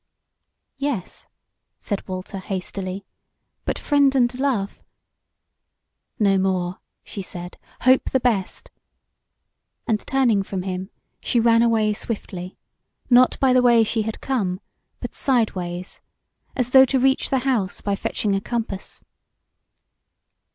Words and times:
"Yes," 0.79 1.27
said 1.77 2.07
Walter 2.07 2.39
hastily; 2.39 3.05
"but 3.65 3.77
friend 3.77 4.15
and 4.15 4.33
love" 4.39 4.81
"No 6.19 6.39
more," 6.39 6.79
she 7.03 7.21
said; 7.21 7.55
"hope 7.81 8.05
the 8.09 8.19
best;" 8.19 8.71
and 9.85 9.99
turning 10.07 10.41
from 10.41 10.63
him 10.63 10.89
she 11.21 11.39
ran 11.39 11.61
away 11.61 11.93
swiftly, 11.93 12.57
not 13.11 13.39
by 13.39 13.53
the 13.53 13.61
way 13.61 13.83
she 13.83 14.01
had 14.01 14.21
come, 14.21 14.59
but 14.99 15.13
sideways, 15.13 16.01
as 16.55 16.71
though 16.71 16.85
to 16.85 16.99
reach 16.99 17.29
the 17.29 17.37
house 17.45 17.79
by 17.81 17.95
fetching 17.95 18.33
a 18.33 18.41
compass. 18.41 19.03